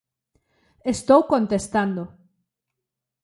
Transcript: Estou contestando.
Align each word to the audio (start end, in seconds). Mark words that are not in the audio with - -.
Estou 0.93 1.21
contestando. 1.33 2.03